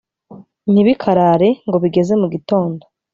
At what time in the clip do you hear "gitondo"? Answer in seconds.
2.33-2.83